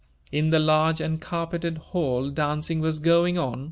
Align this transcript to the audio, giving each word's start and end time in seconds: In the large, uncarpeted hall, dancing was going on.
In 0.31 0.49
the 0.49 0.57
large, 0.57 0.99
uncarpeted 0.99 1.77
hall, 1.77 2.31
dancing 2.31 2.79
was 2.79 2.97
going 2.97 3.37
on. 3.37 3.59